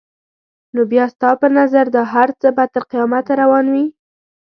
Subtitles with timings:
[0.73, 3.85] نو بیا ستا په نظر دا هر څه به تر قیامته روان وي؟